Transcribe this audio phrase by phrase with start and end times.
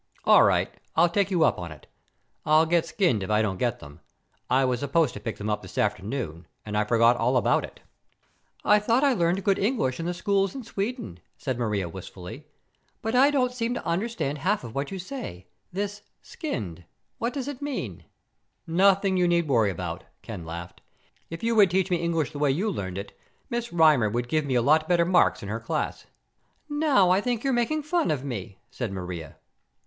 [0.25, 1.85] "All right, I'll take you up on it.
[2.43, 3.99] I'll get skinned if I don't get them.
[4.49, 7.81] I was supposed to pick them up this afternoon and I forgot all about it."
[8.65, 12.47] "I thought I learned good English in the schools in Sweden," said Maria wistfully,
[13.03, 15.45] "but I don't seem to understand half what you say.
[15.71, 16.83] This 'skinned'
[17.19, 18.05] what does that mean?"
[18.65, 20.81] "Nothing you need to worry about," Ken laughed.
[21.29, 23.15] "If you would teach me English the way you learned it,
[23.51, 26.07] Miss Rymer would give me a lot better marks in her class."
[26.67, 29.35] "Now I think you're making fun of me," said Maria.